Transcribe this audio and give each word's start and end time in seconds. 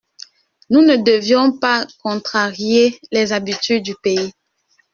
Nous 0.71 0.81
ne 0.81 0.95
devions 0.95 1.59
pas 1.59 1.85
contrarier 2.01 2.99
les 3.11 3.33
habitudes 3.33 3.83
du 3.83 3.93
pays. 4.01 4.33